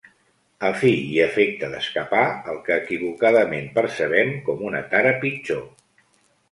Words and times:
A 0.69 0.69
fi 0.77 0.89
i 1.17 1.19
efecte 1.25 1.69
d'escapar 1.73 2.23
el 2.55 2.57
que 2.69 2.79
equivocadament 2.85 3.71
percebem 3.79 4.35
com 4.51 4.67
una 4.71 4.85
tara 4.97 5.15
pitjor. 5.27 5.65